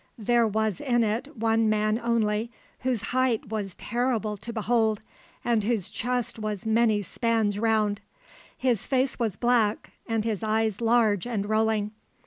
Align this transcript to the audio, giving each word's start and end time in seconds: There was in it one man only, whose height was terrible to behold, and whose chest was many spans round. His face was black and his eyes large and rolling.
There 0.17 0.47
was 0.47 0.81
in 0.81 1.03
it 1.03 1.37
one 1.37 1.69
man 1.69 2.01
only, 2.03 2.49
whose 2.79 3.03
height 3.13 3.49
was 3.49 3.75
terrible 3.75 4.35
to 4.35 4.51
behold, 4.51 4.99
and 5.45 5.63
whose 5.63 5.91
chest 5.91 6.39
was 6.39 6.65
many 6.65 7.03
spans 7.03 7.59
round. 7.59 8.01
His 8.57 8.87
face 8.87 9.19
was 9.19 9.35
black 9.35 9.91
and 10.07 10.25
his 10.25 10.41
eyes 10.41 10.81
large 10.81 11.27
and 11.27 11.45
rolling. 11.47 11.91